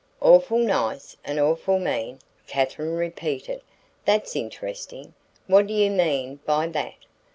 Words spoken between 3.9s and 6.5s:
"That's interesting. What do you mean